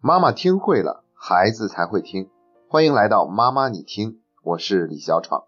[0.00, 2.28] 妈妈听会了，孩子才会听。
[2.68, 5.46] 欢迎来到妈妈你听，我是李小闯。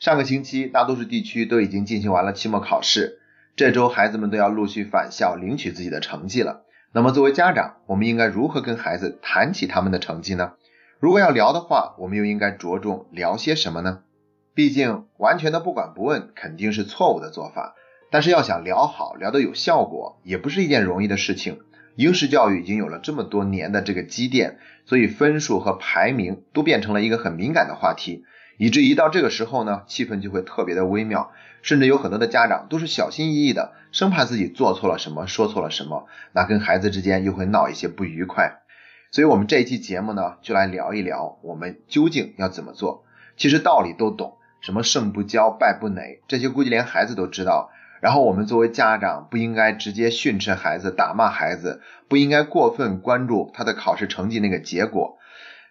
[0.00, 3.20] 上个星期，大多数地区都已经进行完了期末考试，
[3.54, 6.62] 这周孩子们都要陆续返校领取自己的成绩了。
[6.92, 10.54] 那么，作为家长，我们应该如何跟孩子谈起他们的成绩呢？
[10.98, 14.04] 如果要聊的话，我们又应该着重聊些什么呢？
[14.54, 17.74] 毕竟，完全的不管不问肯定是错误的做法。
[18.10, 21.60] 但是，要想聊好、聊得有效果，也不是一件容易的事情。
[21.94, 28.24] 应试教育已经有了这么多年的这个积淀，所以分数和排名都变成了一个很敏感的话题，
[28.56, 38.62] 以至一到这个时候呢，气氛就会特别的微妙，甚至有很多的家长都是小心翼翼的，生怕自己做错了什么，说错了什么，那跟孩子之间又会闹一些不愉快。
[39.10, 43.04] 所以，我们这一期节目呢，就来聊一聊我们究竟要怎么做。
[43.36, 47.70] 其实道理都懂，什么胜不骄，败不馁，这些估计连孩子都知道。
[48.02, 55.18] 然后我们作为家长不应该直接训斥孩子、打骂孩子，不应该过分关注他的考试成绩那个结果。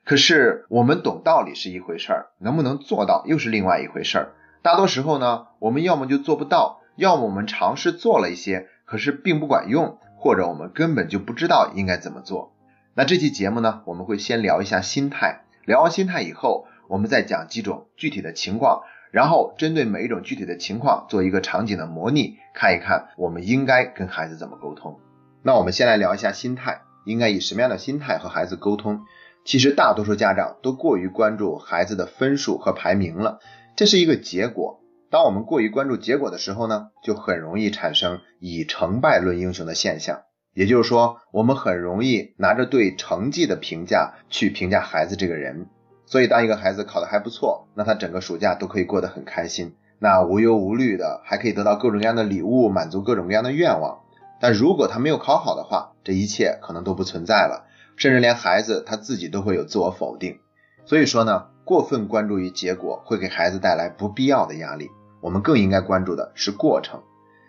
[0.05, 4.31] 可是我们懂道理是一回事儿，能不能做到又是另外一回事儿。
[4.61, 12.53] 大多时候呢，我们要么就做不到，要么我们尝试做了一些，可是并不管用，或者我们根本就不知道应该怎么做。
[12.93, 18.83] 那这期节目呢，我们会先聊一下心态，聊完心态以后，我们再讲几种具体的情况。
[19.11, 24.99] 然后针对每一种具体的情况做一个场景的模拟，看一看我们应该跟孩子怎么沟通。
[25.43, 29.01] 那我们先来聊一下心态，应该以什么样的心态和孩子沟通？
[29.43, 33.39] 其实大多数家长都过于关注孩子的分数和排名了，
[33.75, 34.79] 这是一个结果。
[35.09, 40.21] 当我们过于关注结果的时候呢，就很容易产生以成败论英雄的现象。
[40.53, 45.67] 也就是说，我们很容易拿着对成绩的评价去评价孩子这个人。
[46.11, 54.01] 所以，当一个孩子考得还不错，那他整个暑假都可以过得很开心，那无忧无虑的，还可以得到各种各样的礼物，满足各种各样的愿望。
[54.41, 57.63] 但如果他没有考好的话，这一切可能都不存在了，
[57.95, 60.39] 甚至连孩子他自己都会有自我否定。
[60.83, 64.89] 所以说呢，过分关注于结果会给孩子带来不必要的压力。
[65.21, 67.03] 我们更应该关注的是过程。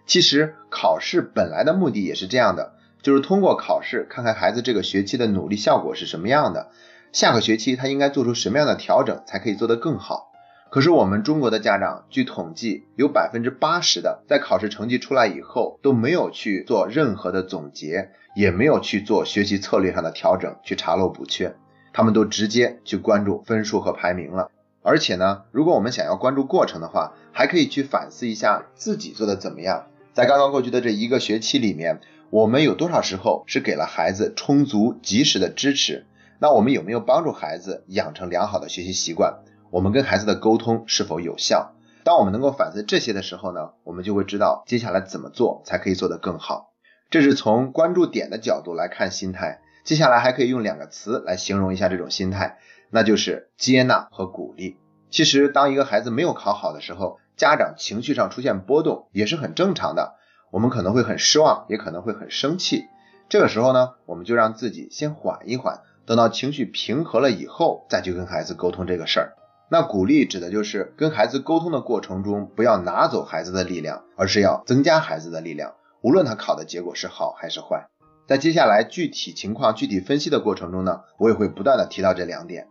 [0.06, 6.71] 其实考试本来的目的也是这样的，就是通过考试看看孩子这个学期的努力效果是什么样的。
[7.12, 10.33] 下个学期他应该做出什么样的调整才可以做得更好？
[10.71, 21.55] 可是我们中国的家长，据统计，有百分之八十的在考试成绩出来以后都没有去做任何的总结，也没有去做学习策略上的调整，去查漏补缺，
[21.93, 24.50] 他们都直接去关注分数和排名了。
[24.81, 29.89] 而且呢，如果我们想要关注过程的话，还可以去反思一下自己做的怎么样。
[30.15, 32.00] 在刚刚过去的这一个学期里面，
[32.31, 36.06] 我们有多少时候是给了孩子充足及时的支持？
[36.43, 39.45] 那我们有没有帮助孩子养成良好的学习习惯？
[39.71, 41.73] 我们跟孩子的沟通是否有效？
[42.03, 46.73] 当我们能够反思这些的时候呢，我们就会知道接下来怎么做才可以做得更好。
[47.11, 49.61] 这是从关注点的角度来看心态。
[49.85, 52.59] 接下来还可以用两个词来形容一下这种心态，
[52.91, 54.79] 那就是接纳和鼓励。
[55.11, 60.17] 其实当一个孩子没有考好的时候，家长情绪上出现波动也是很正常的。
[60.51, 62.87] 我们可能会很失望，也可能会很生气。
[63.29, 65.83] 这个时候呢，我们就让自己先缓一缓。
[66.07, 69.33] 等到情绪平和了以后，再去跟孩子沟通这个事儿。
[69.71, 75.75] 那鼓励指的就是跟孩子沟通的过程中，不要拿走孩子的力量，而是要增加孩子的力量。
[76.03, 77.87] 无论他考的结果是好还是坏，
[78.27, 82.69] 在接下来具体情况具体分析的过程中呢，我也会不断的提到这两点。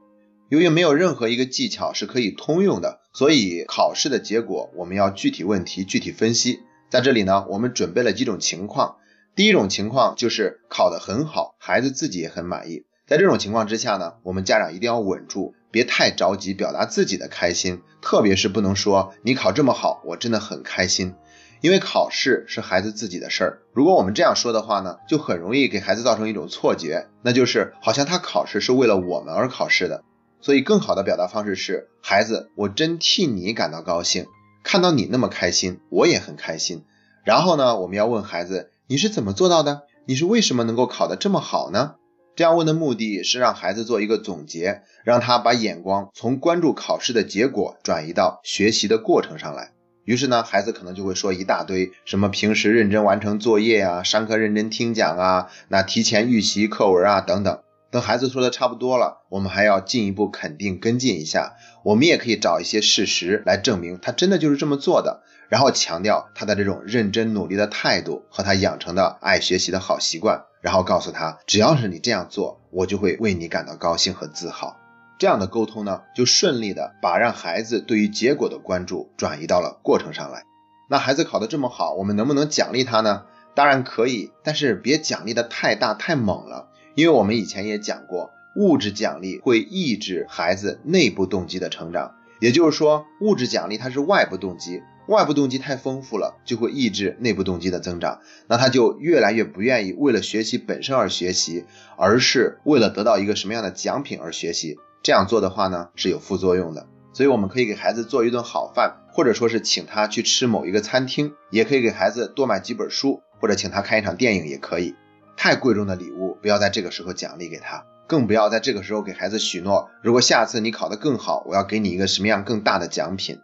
[0.49, 6.59] 由于没有任何一个技巧是可以通用的，所以考试的结果我们要具体问题具体分析。
[6.89, 8.97] 在这里呢，我们准备了几种情况。
[9.33, 12.83] 第一种情况就是考得很好，孩子自己也很满意。
[13.11, 21.15] 在这种情况之下呢，我们家长一定要稳住，别太着急表达自己的开心，特别是不能说你考这么好，我真的很开心，
[21.59, 23.59] 因为考试是孩子自己的事儿。
[23.73, 30.05] 如果我们这样说的话呢，就很容易给孩子造成一种错觉，那就是好像他考试是为了我们而考试的。
[30.39, 34.27] 所以更好的表达方式是，孩子，我真替你感到高兴，
[34.63, 36.85] 看到你那么开心，我也很开心。
[37.25, 39.81] 然后呢，我们要问孩子，你是怎么做到的？
[40.05, 41.95] 你是为什么能够考得这么好呢？
[42.35, 49.71] 这样问的目的是让孩子做一个总结，让他把眼光从关注考试的结果转移到学习的过程上来。
[50.03, 57.59] 于是呢，孩子可能就会说一大堆，什么平时认真完成作业啊，上课认真听讲啊，那提前预习课文啊等等。
[57.91, 61.55] 等孩子说的差不多了，我们还要进一步肯定跟进一下。
[61.83, 70.45] 我们也可以找一些事实来证明他真的就是这么做的，然后强调他的这种认真努力的态度和他养成的爱学习的好习惯。
[70.61, 74.77] 然后告诉他，只要是你这样做，我就会为你感到高兴和自豪。
[75.19, 80.43] 这样的沟通呢，就顺利的把让孩子对于结果的关注转移到了过程上来。
[80.89, 83.23] 那孩子考得这么好，我们能不能奖励他呢？
[83.55, 86.69] 当然可以，但是别奖励的太大太猛了。
[86.95, 101.65] 因为我们以前也讲过，物质奖励会抑制孩子内部动机的成长，也就是说，物质奖励它是外部动机，外部动机太丰富了，就会抑制内部动机的增长，那他就越来越不愿意为了学习本身而学习，
[101.97, 104.77] 而是为了得到一个什么样的奖品而学习。
[105.03, 106.87] 这样做的话呢，是有副作用的。
[107.13, 114.95] 所以我们可以给孩子做一顿好饭，或者说是请他去吃某一个餐厅，也可以给孩子多买几本书，或者请他看一场电影也可以。
[115.35, 123.39] 太贵重的礼物不要在这个时候奖励给他，更不要在这个时候给孩子许诺，如果下次你考得更好，我要给你一个什么样更大的奖品。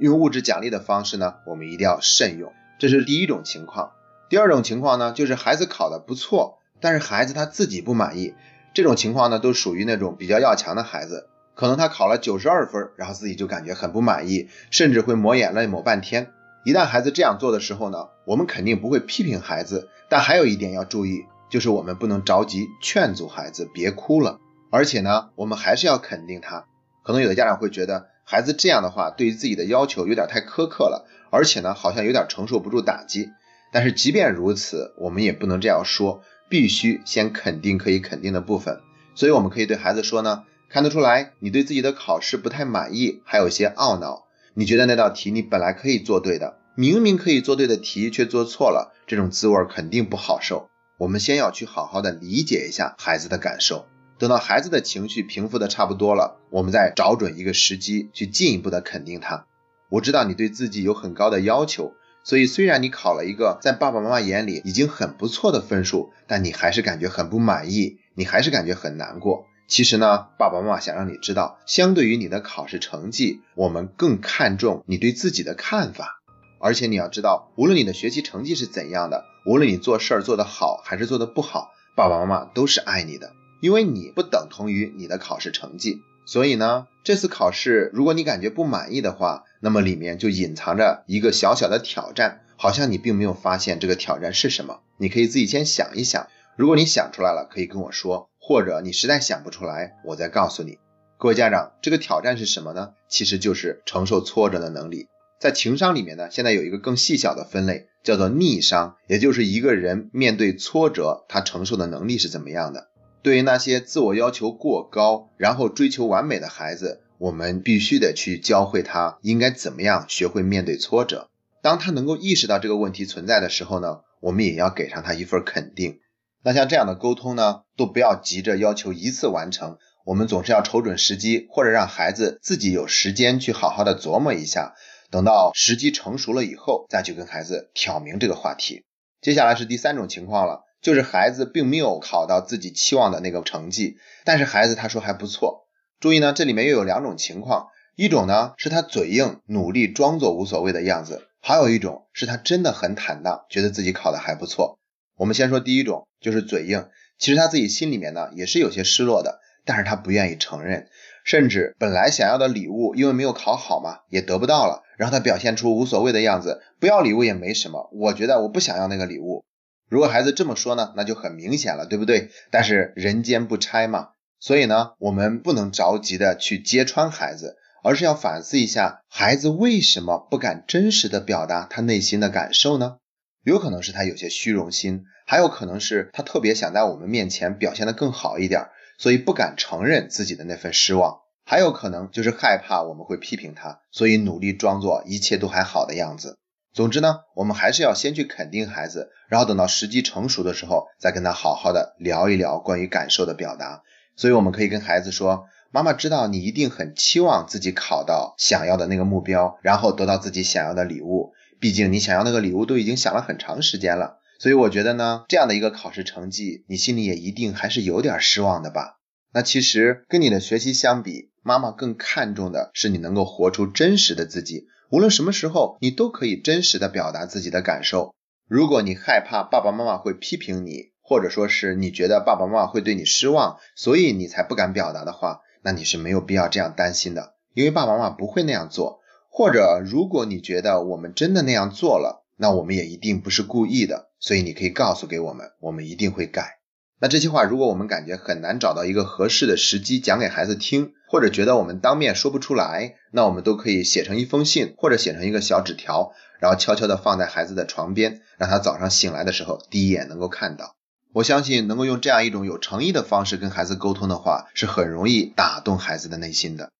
[0.00, 2.52] 用物质奖励的方式呢，我们一定要慎用。
[2.78, 3.92] 这是第一种情况。
[4.30, 8.34] 第二种情况呢，就是孩子考得不错，但是孩子他自己不满意。
[8.72, 11.28] 这种情况呢，都属于那种比较要强的孩子。
[11.54, 16.30] 可能他考了九十二分，然后自己就感觉很不满意，甚至会抹眼泪抹半天。
[16.64, 24.38] 一旦孩子这样做的时候呢，我们肯定不会批评孩子，但还有一点要注意，就是我们不能着急劝阻孩子别哭了，
[24.70, 26.64] 而且呢，我们还是要肯定他。
[27.02, 33.28] 可能有的家长会觉得孩子这样的话对于自己的要求有点太苛刻了，而且呢，好像有点承受不住打击。
[33.72, 38.78] 但是即便如此，我们也不能这样说，必须先肯定可以肯定的部分。
[39.16, 40.44] 所以我们可以对孩子说呢。
[40.68, 44.26] 看得出来，你对自己的考试不太满意，还有些懊恼。
[44.54, 50.70] 你觉得那道题你本来可以做对的，明明可以做对的题却做错了，这种滋味肯定不好受。
[50.98, 53.86] 我们先要去好好的理解一下孩子的感受，
[54.20, 59.46] 等到孩子的情绪平复的差不多了，我们再找准一个时机去进一步的肯定他。
[59.88, 69.46] 我知道你对自己有很高的要求，所以虽然你考了一个在爸爸妈妈眼里已经很不错的分数，但你还是感觉很不满意，你还是感觉很难过。
[69.66, 76.20] 其实呢，爸爸妈妈想让你知道，相对于你的考试成绩，我们更看重你对自己的看法。
[76.60, 86.00] 而且你要知道，无论你的学习成绩是怎样的，无论你做事儿做得好还是做得不好，爸爸妈妈都是爱你的，因为你不等同于你的考试成绩。
[86.26, 94.80] 所以呢，这次考试如果你感觉不满意的话，那么里面就隐藏着一个小小的挑战，好像你并没有发现这个挑战是什么。
[94.98, 98.28] 你可以自己先想一想，如果你想出来了，可以跟我说。
[98.42, 100.78] 或者你实在想不出来，我再告诉你。
[101.18, 102.90] 各位家长，这个挑战是什么呢？
[103.08, 105.08] 其实就是承受挫折的能力。
[105.38, 112.88] 在情商里面呢，现在有一个更细小的分类，叫做逆商，也就是一个人面对挫折，他承受的能力是怎么样的。
[113.22, 121.28] 对于那些自我要求过高，然后追求完美的孩子，我们必须得去教会他应该怎么样学会面对挫折。
[121.62, 126.00] 当他能够意识到这个问题存在的时候呢，我们也要给上他一份肯定。
[126.42, 129.76] 那像这样的沟通呢，都不要急着要求一次完成，
[130.06, 134.74] 我们总是要瞅准时机，或者让孩子自己有时间去好好的琢磨一下，
[135.10, 138.84] 等到时机成熟了以后，再去跟孩子挑明这个话题。
[139.20, 145.66] 接下来是第三种情况了，就是孩子并没有考到自己期望的那个成绩，但是孩子他说还不错。
[145.98, 154.78] 注意呢，这里面又有两种情况，一种呢是他嘴硬，努力装作无所谓的样子，还有一种是他真的很坦荡，觉得自己考的还不错。
[155.16, 156.88] 我们先说第一种，就是嘴硬。
[157.18, 160.88] 其实他自己心里面呢也是有些失落的，但是他不愿意承认，
[161.22, 164.82] 甚至本来想要的礼物，因为没有考好嘛，也得不到了。
[164.96, 167.90] 然后他表现出无所谓的样子，不要礼物也没什么。
[167.92, 169.44] 我觉得我不想要那个礼物。
[169.90, 172.30] 如果孩子这么说呢，那就很明显了，对不对？
[172.52, 182.98] 但是人间不拆嘛，所以呢，我们不能着急的去揭穿孩子，而是要反思一下，孩子为什么不敢真实的表达他内心的感受呢？
[183.42, 191.18] 有可能是他有些虚荣心，还有可能是他特别想在我们面前表现得更好一点，所以不敢承认自己的那份失望。
[191.44, 196.36] 还有可能就是害怕我们会批评他，所以努力装作一切都还好的样子。
[196.72, 203.82] 总之呢，我们还是要先去肯定孩子，然后等到时机成熟的时候，再跟他好好的聊一聊关于感受的表达。
[204.16, 218.98] 所以我们可以跟孩子说：“妈妈知道你一定很期望自己考到想要的那个目标，然后得到自己想要的礼物。”毕竟你想要那个礼物都已经想了很长时间了，所以我觉得呢，这样的一个考试成绩，你心里也一定还是有点失望的吧？
[219.34, 228.12] 那其实跟你的学习相比，妈妈更看重的是你能够活出真实的自己，无论什么时候，你都可以真实的表达自己的感受。
[228.48, 238.98] 如果你害怕爸爸妈妈会批评你，或者说是你觉得爸爸妈妈会对你失望，所以你才不敢表达的话，那你是没有必要这样担心的，因为爸爸妈妈不会那样做。
[239.28, 246.58] 或者，如果你觉得我们真的那样做了，那我们也一定不是故意的，所以你可以告诉给我们，我们一定会改。
[246.98, 260.76] 那这些话，如果我们感觉很难找到一个合适的时机讲给孩子听，或者觉得我们当面说不出来，那我们都可以写成一封信，或者写成一个小纸条，然后悄悄地放在孩子的床边，让他早上醒来的时候第一眼能够看到。
[261.12, 266.70] 我相信能够用这样一种有诚意的方式跟孩子沟通的话，是很容易打动孩子的内心的。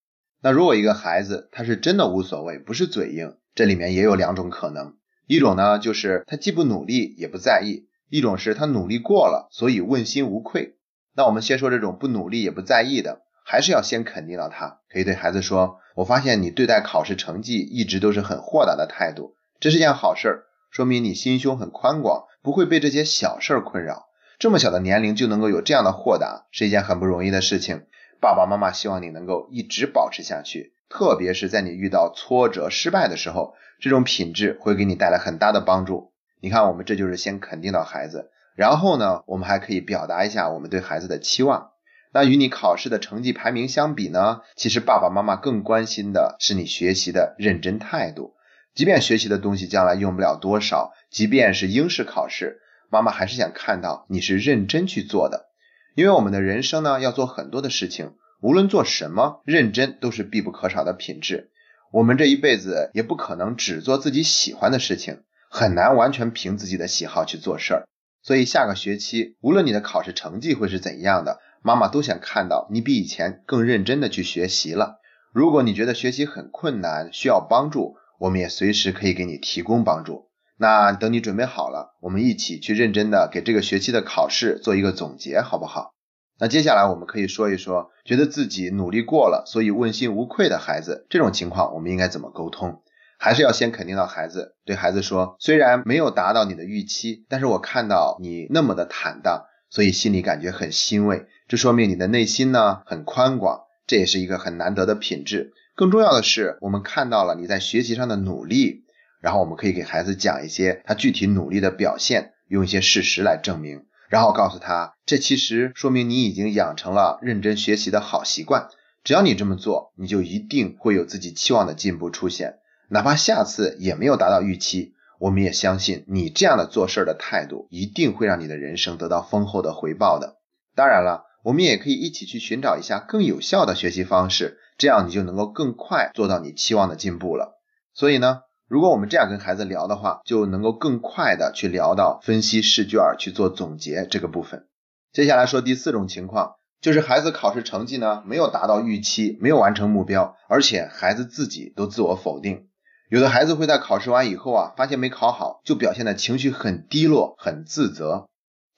[0.41, 4.95] 那如果一个孩子他是真的无所谓，不是嘴硬，这里面也有两种可能，
[5.27, 10.77] 一种呢就是他既不努力也不在意，一种是他努力过了，所以问心无愧。
[11.17, 24.07] 那我们先说这种不努力也不在意的，还是要先肯定到他，可以对孩子说：“我发现你对待考试成绩一直都是很豁达的态度，这是件好事儿，说明你心胸很宽广，不会被这些小事困扰。”
[24.41, 27.83] 这么小的年龄就能够有这样的豁达，是一件很不容易的事情。
[28.19, 36.13] 爸爸妈妈希望你能够一直保持下去，特别是在你遇到挫折、失败的时候，这种品质会给你带来很大的帮助。
[36.41, 41.70] 你看，我们这就是先肯定到孩子，然后呢，我们还可以表达一下我们对孩子的期望。
[42.13, 48.35] 那与你考试的成绩排名相比呢，其实爸爸妈妈更关心的是你学习的认真态度。
[48.75, 52.61] 即便学习的东西将来用不了多少，即便是应试考试。
[52.89, 55.47] 妈妈还是想看到你是认真去做的，
[55.95, 61.51] 因为我们的人生呢要做很多的事情，无论做什么，认真都是必不可少的品质。
[61.93, 67.85] 我们这一辈子也不可能只做自己喜欢的事情，很难完全凭自己的喜好去做事儿。
[68.23, 75.01] 所以下个学期，无论你的考试成绩会是怎样的，妈妈都想看到你比以前更认真的去学习了。
[75.33, 80.29] 如果你觉得学习很困难，需要帮助，我们也随时可以给你提供帮助。
[80.57, 85.95] 那等你准备好了，我们一起去认真的给这个学期的考试做一个总结，好不好？
[86.39, 92.83] 那接下来我们可以说一说，觉得自己努力过了，所以问心无愧的孩子，这种情况我们应该怎么沟通？
[93.19, 105.53] 还是要先肯定到孩子，对孩子说，虽然没有达到你的预期，但是我看到你那么的坦荡，所以心里感觉很欣慰，这说明你的内心呢很宽广，这也是一个很难得的品质。
[105.75, 108.85] 更重要的是，我们看到了你在学习上的努力。
[109.21, 118.69] 然后我们可以给孩子讲一些他具体努力的表现，用一些事实来证明，然后告诉他，这其实说明你已经养成了认真学习的好习惯。
[119.03, 122.61] 只要你这么做，你就一定会有自己期望的进步出现。
[122.91, 130.37] 哪怕下次也没有达到预期，我们也相信你这样的做事的态度，一定会让你的人生得到丰厚的回报的。
[130.77, 137.61] 当然了，我们也可以一起去寻找一下更有效的学习方式，这样你就能够更快做到你期望的进步了。
[137.95, 138.41] 所以呢？
[138.69, 144.69] 如果我们这样跟孩子聊的话，就能够更快的去聊到分析试卷去做总结这个部分。
[145.13, 152.69] 接下来说第四种情况，就是孩子考试成绩呢没有达到预期，没有完成目标，而且孩子自己都自我否定。
[153.09, 158.29] 有的孩子会在考试完以后啊，发现没考好，就表现的情绪很低落，很自责。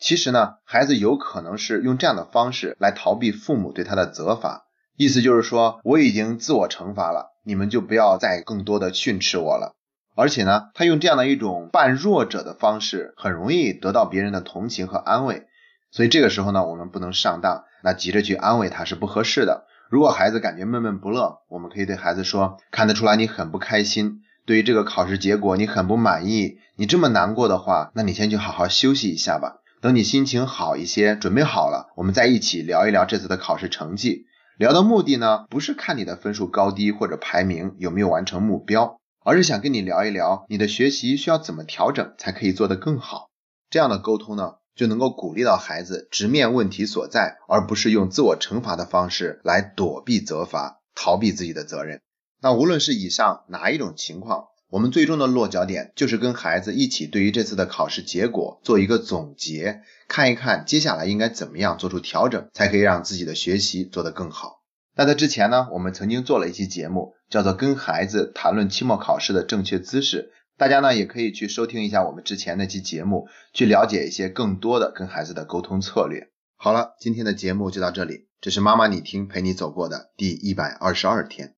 [0.02, 4.64] 其实呢，孩子有可能是用这样的方式来逃避父母对他的责罚，
[4.96, 9.76] 意思就是说我已经自我惩罚了，你们就不要再更多的训斥我了。
[10.16, 15.44] 而且呢，他用这样的一种扮弱者的方式，很容易得到别人的同情和安慰。
[15.92, 19.66] 所以这个时候呢，我们不能上当，那急着去安慰他是不合适的。
[19.88, 26.58] 如果孩子感觉闷闷不乐，我们可以对孩子说：“看得出来你很不开心，对于这个考试结果你很不满意。
[26.74, 29.58] 你这么难过的话，那你先去好好休息一下吧。
[29.82, 34.26] 等你心情好一些，准备好了，我们再一起聊一聊这次的考试成绩。
[34.56, 43.30] 聊的目的呢，不是看你的分数高低或者排名有没有完成目标。”而是想跟你聊一聊，你的学习需要怎么调整才可以做得更好。
[43.70, 52.00] 这样的沟通呢，就能够鼓励到孩子直面问题所在，而不是用自我惩罚的方式来躲避责罚、逃避自己的责任。
[52.40, 64.62] 那无论是以上哪一种情况，我们最终的落脚点就是跟孩子一起对于这次的考试结果做一个总结，看一看接下来应该怎么样做出调整，才可以让自己的学习做得更好。
[64.96, 76.28] 那在之前呢，我们曾经做了一期节目，叫做《跟孩子谈论期末考试的正确姿势》，大家呢也可以去收听一下我们之前那期节目，去了解一些更多的跟孩子的沟通策略。
[76.56, 81.50] 好了，今天的节目就到这里，这是妈妈你听陪你走过的第一百二十二天。